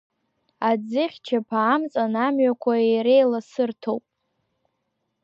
[0.69, 4.03] Аӡыхьчаԥа амҵан амҩақәа иреиларсырҭоуп…